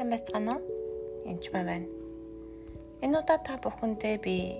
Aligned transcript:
Сайн 0.00 0.16
байцгаана 0.16 0.56
уу? 0.56 0.64
Энд 1.28 1.44
ч 1.44 1.52
байна. 1.52 1.84
Энэ 3.04 3.20
удаа 3.20 3.36
та 3.36 3.60
бүхэндээ 3.60 4.16
би 4.24 4.56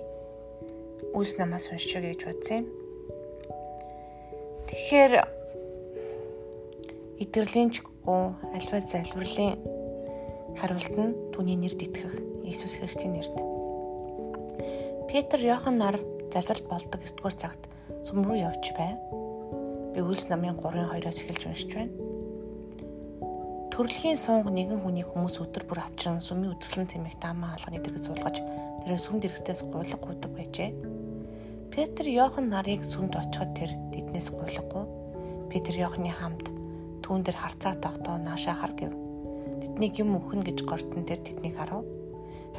үс 1.17 1.33
намаас 1.41 1.65
уншиж 1.73 1.97
гэж 1.97 2.29
бодсон 2.29 2.61
юм. 2.61 2.65
Тэгэхээр 4.69 5.13
идэвхлийн 7.25 7.73
ч 7.73 7.81
гоо 8.05 8.37
альва 8.53 8.77
залбирлын 8.85 9.57
хариулт 10.61 10.93
нь 10.93 11.17
түүний 11.33 11.57
нэрд 11.57 11.89
итгэх 11.89 12.13
Иесус 12.45 12.77
Христийн 12.77 13.17
нэрд. 13.17 13.33
Петр 15.09 15.41
Йохан 15.41 15.81
нар 15.81 15.97
залбирт 16.29 16.69
болдог 16.69 17.01
9 17.01 17.17
дугаар 17.17 17.33
цагт 17.33 17.65
сүм 18.05 18.29
рүү 18.29 18.45
явж 18.45 18.77
бай. 18.77 18.93
Би 19.97 20.05
үлс 20.05 20.29
намын 20.29 20.61
3-2-оос 20.61 21.17
эхэлж 21.25 21.43
уншиж 21.49 21.73
байна 21.73 22.10
Төрөлхийн 23.71 24.19
сунг 24.19 24.51
нэгэн 24.51 24.83
хүний 24.83 25.07
хүмүүс 25.07 25.39
өдөр 25.39 25.63
бүр 25.63 25.79
авчран 25.79 26.19
сүмийн 26.19 26.59
үдгсэлэн 26.59 26.91
тэмэх 26.91 27.15
таамаа 27.23 27.55
хаалганы 27.55 27.79
дэргэд 27.79 28.03
суулгаж 28.03 28.35
тэр 28.83 28.99
сүм 28.99 29.23
дэргэстээс 29.23 29.63
гуйлга 29.63 29.95
гуйдаг 29.95 30.31
байжээ. 30.35 30.75
Петр 31.71 32.03
Йохан 32.03 32.51
нарыг 32.51 32.83
сүмд 32.91 33.15
очиход 33.15 33.55
тэр 33.55 33.71
тэднээс 33.95 34.27
гуйлгагүй. 34.35 34.83
Петр 35.47 35.71
Йоханы 35.71 36.11
хамт 36.11 36.51
түүн 36.99 37.23
дээр 37.23 37.39
харцаа 37.39 37.79
тогтоо 37.79 38.19
наашаа 38.19 38.59
хар 38.59 38.75
гэв. 38.75 38.91
Тэднийг 39.63 40.03
юм 40.03 40.19
өхнө 40.19 40.43
гэж 40.43 40.67
гортон 40.67 41.07
тэр 41.07 41.23
тэднийг 41.23 41.55
харав. 41.55 41.87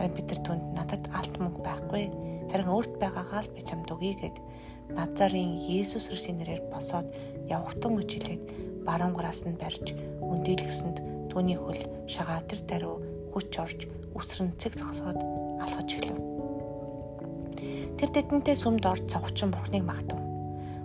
Харин 0.00 0.16
Петр 0.16 0.40
түнд 0.40 0.64
надад 0.72 1.12
алт 1.12 1.36
мөнгө 1.36 1.60
байхгүй. 1.60 2.08
Харин 2.48 2.72
өөрт 2.72 2.96
байгаагаа 2.96 3.44
л 3.44 3.52
би 3.52 3.60
чамд 3.60 3.92
өгье 3.92 4.16
гэд 4.16 4.36
Назарын 4.96 5.60
Есүс 5.60 6.08
Христосийн 6.08 6.40
нэрээр 6.40 6.72
босоод 6.72 7.12
явахтун 7.48 8.00
гэж 8.00 8.10
хэлээд 8.16 8.61
баруунгараас 8.86 9.46
нь 9.46 9.58
барьж 9.58 9.94
үндийлгэсэнд 10.20 11.30
түүний 11.30 11.58
хөл 11.58 11.80
шагаатар 12.10 12.60
даруй 12.68 12.96
хүч 13.32 13.50
орж 13.56 13.80
үсрэн 14.12 14.52
цэг 14.60 14.76
зогсоод 14.76 15.18
алхаж 15.62 15.88
эхлэв. 15.96 16.18
Тэр 17.96 18.10
тэдэнтэй 18.12 18.56
сүмд 18.58 18.84
орж 18.84 19.06
цавхчин 19.08 19.54
бурхныг 19.54 19.84
магтав. 19.86 20.20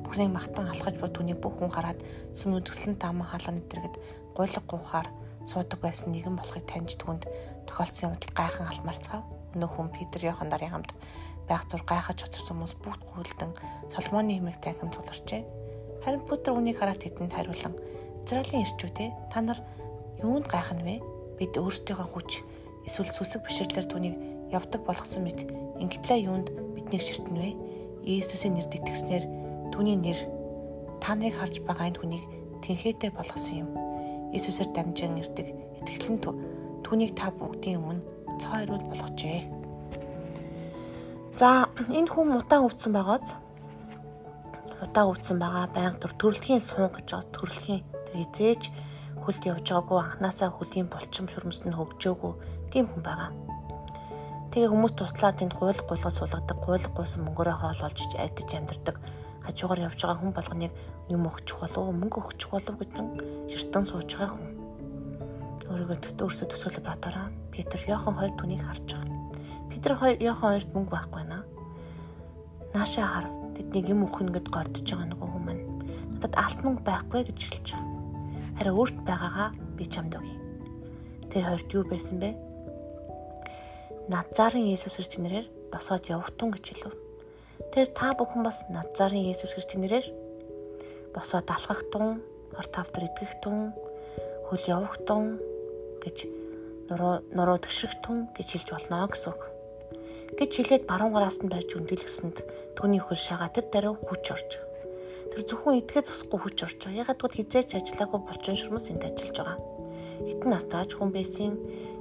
Бурхныг 0.06 0.32
магтан 0.32 0.72
алхаж 0.72 0.96
буй 1.02 1.10
түүний 1.12 1.36
бүх 1.36 1.60
хүн 1.60 1.74
хараад 1.74 2.00
сүм 2.38 2.56
үдгслэн 2.62 2.96
таман 3.02 3.28
хаалганы 3.28 3.66
дэргэд 3.68 3.96
гуйлга 4.38 4.62
гуйхаар 4.64 5.10
суудаг 5.44 5.80
байсан 5.82 6.14
нэгэн 6.14 6.38
болохыг 6.38 6.64
таньж 6.70 6.96
түнд 7.02 7.26
тохиолдсон 7.68 8.16
юмд 8.16 8.24
гайхан 8.32 8.70
алмарцгаав. 8.72 9.24
Өнөө 9.56 9.70
хүн 9.74 9.90
Питер 9.92 10.30
Йохан 10.30 10.54
нарын 10.54 10.72
хамт 10.72 10.92
байх 11.50 11.64
зур 11.72 11.84
гайхаж 11.88 12.24
очирсан 12.24 12.56
хүмүүс 12.60 12.76
бүгд 12.84 13.02
гүйлдэн 13.16 13.52
Соломоны 13.96 14.36
хэмээх 14.38 14.60
танхим 14.62 14.92
тулгарчээ. 14.92 15.42
Харин 16.08 16.24
Петр 16.24 16.56
үнийг 16.56 16.80
хараад 16.80 17.04
тэдэнд 17.04 17.36
хариулан 17.36 17.76
Израилийн 18.24 18.64
ирчүүдээ 18.64 19.28
та 19.28 19.44
нар 19.44 19.60
юунд 20.24 20.48
гайхна 20.48 20.80
вэ? 20.80 21.04
Бид 21.36 21.52
өөрсдийнхөө 21.60 22.08
хүч 22.16 22.48
эсвэл 22.88 23.12
сүсэг 23.12 23.44
бишрлэр 23.44 23.84
түүнийг 23.92 24.16
явдаг 24.56 24.88
болгосон 24.88 25.28
мэт 25.28 25.44
ингэтлээ 25.84 26.32
юунд 26.32 26.48
биднийг 26.80 27.04
ширтэн 27.04 27.36
вэ? 27.36 27.52
Иесусийн 28.08 28.56
нэрд 28.56 28.72
итгэснээр 28.80 29.24
түүний 29.76 30.00
нэр 30.00 30.20
та 31.04 31.12
нарыг 31.12 31.44
харж 31.44 31.60
байгаа 31.68 31.92
энэ 31.92 32.00
хүнийг 32.00 32.24
тэнхээтэй 32.64 33.12
болгосон 33.12 33.68
юм. 33.68 33.70
Иесусээр 34.32 34.72
дамжин 34.72 35.20
ирдэг 35.20 35.52
итгэлэн 35.84 36.24
түүнийг 36.88 37.20
та 37.20 37.36
бүгдийн 37.36 37.84
өмнө 37.84 38.40
цайрууд 38.40 38.96
болгожээ. 38.96 39.44
За 41.36 41.68
энэ 41.92 42.08
хүн 42.08 42.40
удаан 42.40 42.64
өвдсөн 42.64 42.96
байгааз 42.96 43.36
удаан 44.84 45.10
өвдсөн 45.12 45.38
байгаа 45.42 45.66
байнга 45.76 46.02
төр 46.02 46.14
төрөлхийн 46.22 46.62
суун 46.62 46.92
гэж 46.94 47.08
бас 47.14 47.28
төрөлхийн 47.34 47.84
Тэр 48.08 48.24
эзээж 48.24 48.72
хөлд 49.20 49.44
явж 49.44 49.68
байгаагүй 49.68 50.00
анханасаа 50.00 50.50
хөлийн 50.56 50.88
болчим 50.88 51.28
шүрмэс 51.28 51.68
нь 51.68 51.76
хөгжөөгүй 51.76 52.34
тийм 52.72 52.88
хүн 52.88 53.04
байгаа. 53.04 53.32
Тэгээ 54.52 54.72
хүмүүс 54.72 54.94
туслаад 54.96 55.38
тэнд 55.38 55.54
гуйл 55.60 55.76
гуйлгаж 55.76 56.16
суулгадаг, 56.16 56.58
гуйл 56.64 56.88
гуйсан 56.96 57.28
мөнгөөрөө 57.28 57.58
хоол 57.60 57.82
олж 57.84 58.00
айдаж 58.16 58.50
амьдардаг. 58.56 58.96
Хажуугаар 59.44 59.86
явж 59.92 60.00
байгаа 60.00 60.20
хүн 60.24 60.34
болгоныг 60.34 60.74
юм 61.12 61.28
өгчих 61.28 61.58
болов 61.60 61.92
мөнгө 62.00 62.18
өгчих 62.24 62.50
болов 62.50 62.76
гэж 62.80 62.92
ширтэн 63.52 63.86
сууж 63.86 64.10
байгаа 64.16 64.32
хүн. 64.34 64.48
Өөрийгөө 65.68 65.98
төстөө 66.00 66.26
өөрсдөө 66.26 66.48
төсөөлөж 66.48 66.84
бодороо. 66.88 67.28
Петр 67.52 67.80
Йохан 67.92 68.16
хоёр 68.16 68.34
түүнийг 68.40 68.64
харж 68.64 68.88
байгаа. 68.96 69.20
Петр 69.68 69.92
Йохан 70.24 70.48
хоёрт 70.48 70.70
мөнгө 70.72 70.94
байхгүй 70.96 71.24
наа. 71.28 71.44
Наашаа 72.72 73.08
хар 73.08 73.26
тэднийг 73.58 73.86
юм 73.90 74.06
өгөх 74.06 74.22
нэгэд 74.22 74.48
гордож 74.54 74.86
байгаа 74.86 75.10
нөгөө 75.10 75.30
хүмүүс. 75.34 75.62
Надад 76.14 76.34
алт 76.38 76.60
мөнгө 76.62 76.86
байхгүй 76.86 77.22
гэж 77.26 77.40
хэлж 77.42 77.68
байгаа 77.74 77.98
харин 78.58 78.74
өөрт 78.74 78.98
байгаагаа 79.06 79.50
би 79.78 79.86
чамд 79.86 80.18
өгье. 80.18 80.38
Тэр 81.30 81.44
хоёрт 81.46 81.70
юу 81.78 81.86
байсан 81.86 82.18
бэ? 82.18 82.34
Назарын 84.10 84.66
Есүс 84.74 84.98
Христосийн 84.98 85.30
нэрээр 85.30 85.48
босоод 85.70 86.10
явтун 86.10 86.50
гэж 86.58 86.66
хэлв. 86.74 86.96
Тэр 87.70 87.88
та 87.94 88.18
бүхэн 88.18 88.42
бас 88.42 88.66
Назарын 88.74 89.30
Есүс 89.30 89.54
Христосийн 89.54 89.86
нэрээр 89.86 90.08
босоод 91.14 91.46
алхахтун, 91.46 92.24
хор 92.56 92.68
тавтар 92.74 93.06
итгэхтун, 93.06 93.78
хөл 94.50 94.64
явахтун 94.66 95.38
гэж 96.02 96.18
нуруу 96.90 97.22
нуруу 97.30 97.62
төшрөхтун 97.62 98.34
гэж 98.34 98.48
хэлж 98.58 98.68
болно 98.74 99.06
гэсэн 99.06 99.38
үг. 99.38 99.42
Гэж 100.36 100.52
хэлээд 100.52 100.84
баруун 100.90 101.16
гараас 101.16 101.40
нь 101.40 101.52
барьж 101.52 101.72
үндэлгэсэнд 101.80 102.38
түүний 102.76 103.00
хөл 103.00 103.16
шагаа 103.16 103.50
тэр 103.54 103.72
даруй 103.72 103.96
хүч 103.96 104.26
орж 104.36 104.52
Тэр 105.38 105.46
зөвхөн 105.54 105.86
идэхээ 105.86 106.02
зогсохгүй 106.02 106.40
хүч 106.42 106.58
орж. 106.66 106.80
Ягаад 106.90 107.22
гэвэл 107.22 107.38
хизээч 107.46 107.78
ажиллаагүй 107.78 108.20
булчин 108.26 108.58
шүрмэс 108.58 108.90
энд 108.90 109.06
ажиллаж 109.06 109.38
байгаа. 109.38 109.58
Хитэн 110.26 110.50
настааж 110.50 110.90
хүн 110.98 111.14
байсан. 111.14 111.54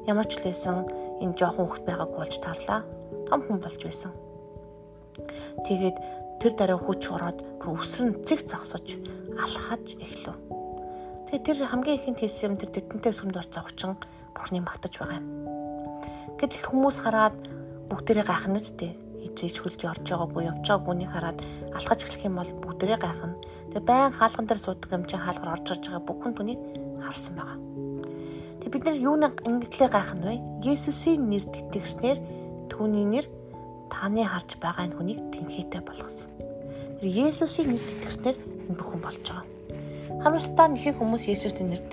Ямар 0.08 0.24
ч 0.24 0.40
лээсэн 0.40 1.20
энэ 1.20 1.36
жоохон 1.36 1.68
хөлт 1.68 1.84
байгааг 1.84 2.10
болж 2.16 2.34
тарлаа. 2.40 2.80
Том 3.28 3.40
хүн 3.44 3.60
болж 3.60 3.76
байсан. 3.76 4.16
Тэгээд 5.68 5.96
тэр 6.40 6.52
дараа 6.56 6.80
хүч 6.80 7.02
ороод 7.12 7.44
бүр 7.60 7.76
өсрөн 7.76 8.24
цэг 8.24 8.40
зогсож 8.48 8.96
алхаж 9.36 9.84
эхлэв. 10.00 10.36
Тэгээд 11.28 11.44
тэр 11.44 11.58
хамгийн 11.68 12.00
ихэнд 12.00 12.24
хийсэн 12.24 12.56
юм 12.56 12.56
тэр 12.56 12.72
тэтэнтэй 12.72 13.12
сүмд 13.12 13.36
орц 13.36 13.52
авчин 13.52 14.00
бурхны 14.32 14.64
магтаж 14.64 14.96
байгаа 14.96 15.20
юм. 15.20 15.28
Гэтэл 16.40 16.72
хүмүүс 16.72 17.04
хараад 17.04 17.36
бүгдээрээ 17.90 18.26
гайхна 18.26 18.58
үстэй 18.60 18.92
хизээж 19.36 19.56
хөлж 19.60 19.80
орж 19.84 20.04
байгаагүй 20.06 20.42
явж 20.48 20.64
байгаагүйнийг 20.66 21.10
хараад 21.12 21.38
алхаж 21.74 22.00
эхлэх 22.02 22.26
юм 22.26 22.38
бол 22.40 22.50
бүгдээ 22.62 22.98
гайхна. 22.98 23.36
Тэгээ 23.74 23.84
байн 23.84 24.12
хаалган 24.14 24.46
дээр 24.46 24.60
суудаг 24.62 24.90
юм 24.92 25.04
чинь 25.04 25.22
хаалгаар 25.22 25.54
орж 25.58 25.66
ирж 25.74 25.84
байгаа 25.86 26.06
бүхэн 26.08 26.34
түүнийг 26.36 26.60
харсан 27.04 27.34
байгаа. 27.36 27.58
Тэгээ 28.60 28.72
бид 28.74 28.84
нар 28.86 28.98
юунаг 28.98 29.34
ингэтлээ 29.44 29.90
гайхна 29.90 30.24
вэ? 30.30 30.36
Есүсийн 30.64 31.22
нэрд 31.30 31.52
итгэснээр 31.52 32.18
түүний 32.70 33.06
нэр 33.06 33.26
таны 33.92 34.22
харж 34.24 34.50
байгаа 34.62 34.86
энэ 34.88 34.96
хүнийг 34.96 35.20
тэнхээтэй 35.30 35.82
болгосон. 35.84 36.30
Тэр 36.98 37.06
Есүсийн 37.06 37.76
нэрд 37.76 37.88
итгэснээр 38.00 38.36
энэ 38.70 38.78
бүхэн 38.78 39.00
болж 39.02 39.22
байгаа. 39.22 39.46
Хамралтаа 40.22 40.66
нэхэх 40.72 40.98
хүмүүс 40.98 41.24
Есүсийн 41.30 41.70
нэрд 41.70 41.90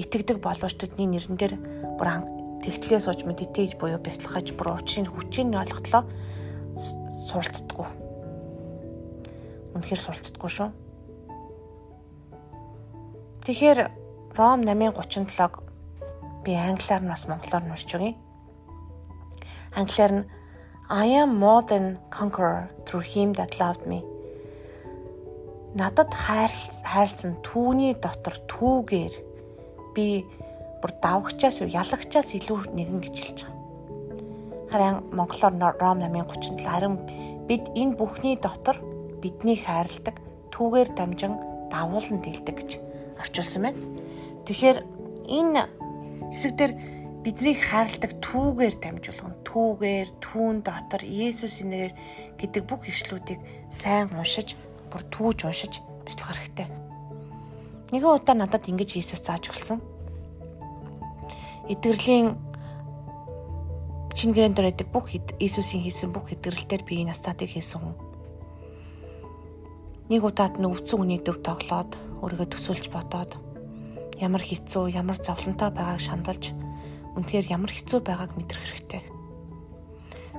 итгэдэг 0.00 0.38
боловч 0.42 0.74
тэдний 0.80 1.06
нэрэн 1.06 1.36
дээр 1.36 1.54
бүр 2.00 2.08
тэгтлээ 2.66 2.98
сууж 2.98 3.22
мэдтээж 3.22 3.78
буюу 3.78 4.02
бяцлахаж 4.02 4.50
бүр 4.58 4.82
учрын 4.82 5.06
хүчийг 5.06 5.46
нь 5.46 5.54
олголоо 5.54 6.02
суралцдаггүй. 7.30 7.88
Үнэхээр 9.78 10.02
суралцдаггүй 10.02 10.50
шүү. 10.50 10.70
Тэгэхээр 13.46 13.78
Ром 14.34 14.66
8:37-г 14.66 15.62
би 16.42 16.52
англиар 16.58 17.02
нас 17.06 17.30
монголоор 17.30 17.62
нь 17.62 17.70
уншиж 17.70 17.94
өгье. 17.94 18.18
Англиар 19.78 20.12
нь 20.12 20.28
I 20.90 21.06
am 21.22 21.38
more 21.38 21.62
than 21.62 21.98
conqueror 22.10 22.66
through 22.86 23.06
him 23.06 23.32
that 23.38 23.58
loved 23.62 23.86
me. 23.86 24.02
Надад 25.78 26.14
хайрлсан 26.14 27.38
түүний 27.46 27.94
дотор 27.94 28.38
түүгээр 28.50 29.14
би 29.94 30.26
бүр 30.80 30.92
давгчаас 31.02 31.62
ялагчаас 31.64 32.34
илүү 32.36 32.72
нэгэн 32.76 33.00
гэж 33.00 33.16
хэлж 33.16 33.38
байгаа. 33.44 33.56
Харин 34.70 34.96
монголоор 35.14 35.76
Ром 35.80 35.98
8:37 36.02 36.66
харин 36.66 36.94
бид 37.48 37.64
энэ 37.74 37.96
бүхний 37.96 38.36
дотор 38.36 38.76
биднийг 39.22 39.64
хайрладаг 39.64 40.16
түүгээр 40.50 40.88
дамжин 40.98 41.34
давуулан 41.70 42.20
дэлдэг 42.20 42.56
гэж 42.60 42.70
орчуулсан 43.22 43.62
байна. 43.62 43.80
Тэгэхээр 44.44 44.78
энэ 45.30 45.62
хэсэгдэр 46.34 46.72
биднийг 47.24 47.58
хайрладаг 47.62 48.12
түүгээр 48.20 48.74
дамжуулган 48.82 49.34
түүгээр 49.46 50.08
түүн 50.22 50.56
дотор 50.66 51.02
Есүсийн 51.02 51.70
нэрээр 51.70 51.94
гэдэг 52.38 52.62
бүх 52.68 52.86
ишлүүдийг 52.90 53.40
сайн 53.70 54.10
уншиж 54.12 54.54
бүр 54.90 55.02
түүж 55.14 55.48
уншиж 55.48 55.80
бяцлах 56.04 56.36
хэрэгтэй. 56.36 56.68
Нэгэн 57.90 58.14
удаа 58.14 58.34
надад 58.34 58.66
ингэж 58.68 58.98
Есүс 58.98 59.22
зааж 59.22 59.50
өгсөн 59.50 59.95
эдгэрлийн 61.72 62.38
шинэ 64.16 64.32
гэрэн 64.32 64.54
дээр 64.54 64.72
байдаг 64.72 64.88
бүх 64.94 65.12
Иесусийн 65.12 65.82
хийсэн 65.84 66.10
бүх 66.14 66.32
эдгэрэлтээр 66.32 66.82
би 66.88 67.04
энэ 67.04 67.12
настатыг 67.12 67.52
хийсэн 67.52 67.80
хүн. 67.82 67.96
Нэг 70.08 70.22
удаад 70.22 70.56
нь 70.56 70.68
өвцөн 70.70 71.02
үний 71.02 71.20
дөр 71.20 71.42
тоглоод 71.42 71.98
өөрийгөө 72.22 72.48
төсөөлж 72.48 72.86
бодоод 72.94 73.36
ямар 74.16 74.40
хэцүү, 74.40 74.94
ямар 74.96 75.18
зовлонтой 75.20 75.70
байгааг 75.74 76.00
шандалж 76.00 76.54
үнэхээр 77.18 77.46
ямар 77.52 77.72
хэцүү 77.74 78.00
байгааг 78.00 78.32
мэдрэх 78.38 78.64
хэрэгтэй. 78.64 79.02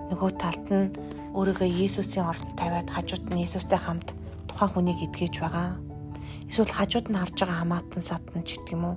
Нөгөө 0.09 0.31
талд 0.41 0.65
нь 0.71 0.89
өөрийгөө 1.38 1.68
Иесусийн 1.68 2.25
орнд 2.25 2.56
тавиад 2.57 2.89
хажууд 2.89 3.30
нь 3.30 3.44
Иесустэй 3.44 3.77
хамт 3.77 4.15
тухайн 4.50 4.71
хүнийг 4.73 5.06
эдгэж 5.06 5.38
байгаа. 5.44 5.87
Эсвэл 6.47 6.71
хажууд 6.71 7.07
нь 7.11 7.19
харж 7.19 7.38
байгаа 7.44 7.59
хамаатан 7.61 8.03
садан 8.03 8.44
ч 8.47 8.55
гэдэг 8.55 8.73
юм 8.73 8.83
уу. 8.91 8.95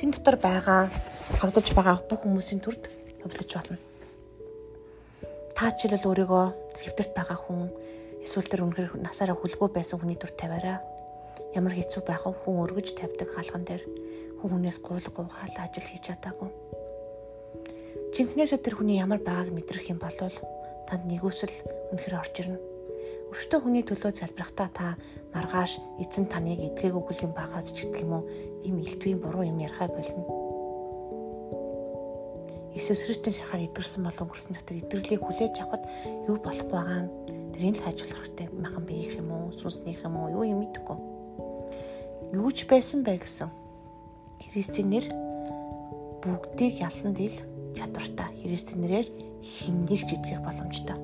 Тэн 0.00 0.10
дотор 0.16 0.36
байгаа 0.40 0.88
хавдаж 1.40 1.66
байгаа 1.76 1.96
бүх 2.08 2.24
хүмүүсийн 2.24 2.60
төрд 2.64 2.88
хөвлөж 3.20 3.50
болно. 3.52 3.78
Та 5.56 5.72
жишээлбэл 5.76 6.08
өөрийгөө 6.08 6.46
хэвдэрт 6.82 7.12
байгаа 7.16 7.38
хүн 7.40 7.68
эсвэл 8.24 8.48
тэр 8.48 8.64
үнэхээр 8.64 9.00
насаараа 9.00 9.36
хүлгүү 9.36 9.68
байсан 9.72 10.00
хүний 10.00 10.18
дүр 10.20 10.32
тавиараа 10.36 10.80
ямар 11.56 11.72
хэцүү 11.72 12.02
байх 12.04 12.28
вэ 12.28 12.32
хүн 12.44 12.60
өргөж 12.64 12.92
тавьдаг 12.92 13.28
хаалган 13.32 13.64
дээр 13.64 13.82
хүн 14.40 14.50
хүнээс 14.52 14.78
гуйлга 14.84 15.20
угаал 15.24 15.56
ажил 15.56 15.88
хийж 15.88 16.12
чадаагүй. 16.12 16.50
Жинхнээсээ 18.12 18.60
тэр 18.60 18.76
хүний 18.76 19.00
ямар 19.00 19.20
байгааг 19.24 19.52
мэдрэх 19.52 19.88
юм 19.88 20.00
бол 20.00 20.12
танд 20.12 21.04
нэгүсэл 21.08 21.54
үнэхээр 21.92 22.20
орж 22.20 22.34
ирнэ. 22.40 22.75
Өвчтөн 23.32 23.60
хүний 23.62 23.84
төлөө 23.86 24.12
залбирахтаа 24.14 24.68
та 24.70 24.86
маргааш 25.34 25.78
эзэн 26.02 26.26
таныг 26.30 26.60
эдгээггүй 26.62 27.26
юм 27.26 27.32
багаас 27.34 27.74
ч 27.74 27.86
гэдэг 27.86 28.04
юм 28.04 28.12
уу 28.20 28.24
ийм 28.66 28.76
илтвийн 28.82 29.18
буруу 29.22 29.44
юм 29.46 29.58
ярихаа 29.58 29.88
болно 29.90 30.46
Иесус 32.76 33.08
Христийн 33.08 33.32
шахаар 33.32 33.64
идэрсэн 33.64 34.04
бол 34.04 34.20
өнгөрсөн 34.20 34.52
цагтаа 34.52 34.76
идэрлийг 34.76 35.24
хүлээж 35.24 35.64
авахд 35.64 35.88
юу 36.28 36.36
болохгүй 36.36 36.76
байгаа 36.76 37.08
нь 37.08 37.12
тэрийг 37.56 37.80
л 37.80 37.84
хайжуулах 37.88 38.20
хэрэгтэй. 38.20 38.48
Махан 38.52 38.84
биеих 38.84 39.16
юм 39.16 39.32
уу, 39.32 39.56
сүнснийх 39.56 40.04
юм 40.04 40.20
уу, 40.20 40.28
юу 40.28 40.44
юм 40.44 40.60
мэдэхгүй. 40.60 40.98
Юу 42.36 42.52
ч 42.52 42.68
байсан 42.68 43.00
бай 43.00 43.16
гэсэн. 43.16 43.48
Христийн 44.52 44.92
нэр 44.92 45.08
бүгдийг 46.20 46.76
ялан 46.84 47.16
дийл 47.16 47.40
чадвартай. 47.72 48.44
Христийн 48.44 48.84
нэрээр 48.84 49.08
хиннийг 49.40 50.04
ч 50.04 50.20
итгэх 50.20 50.44
боломжтой. 50.44 51.00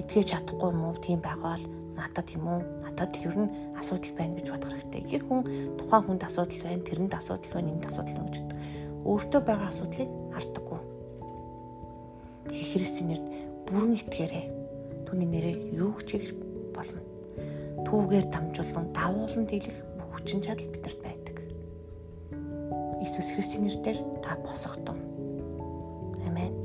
Итгэж 0.00 0.32
чадахгүй 0.32 0.72
юм 0.72 0.80
уу? 0.88 0.96
Тийм 0.96 1.20
байгаал 1.20 1.60
надад 1.92 2.28
юм 2.32 2.48
уу? 2.48 2.60
Надад 2.80 3.12
ер 3.20 3.36
нь 3.36 3.52
асуудал 3.76 4.16
байна 4.16 4.36
гэж 4.40 4.46
бодох 4.48 4.72
хэрэгтэй. 4.72 5.02
Их 5.12 5.24
хүн 5.28 5.44
тухайн 5.76 6.04
хүнд 6.08 6.24
асуудал 6.24 6.62
байна, 6.64 6.86
тэрэнд 6.88 7.12
асуудал 7.12 7.52
байна, 7.52 7.72
энд 7.76 7.84
асуудал 7.84 8.16
байна 8.16 8.30
гэж 8.32 8.40
боддог. 8.40 8.58
Өөртөө 9.04 9.40
байгаа 9.44 9.68
асуудлыг 9.68 10.10
хардаггүй. 10.32 10.80
Христийн 12.48 13.08
нэрд 13.12 13.26
бүрэн 13.68 13.96
итгээрэй. 14.00 14.46
Түүний 15.04 15.28
нэрээр 15.28 15.58
юу 15.76 15.94
ч 16.04 16.16
хийж 16.16 16.32
болно. 16.72 17.00
Түүгээр 17.84 18.26
дамжуулан 18.32 18.86
давуулан 18.96 19.44
дийлэх 19.48 19.78
бүх 20.00 20.08
хүчин 20.16 20.40
чадал 20.40 20.68
бидэрт 20.72 21.00
байдаг. 21.04 21.36
Иесус 23.04 23.28
Христийн 23.36 23.68
нэрээр 23.68 23.98
та 24.24 24.36
босготон. 24.40 24.98
Амен. 26.24 26.59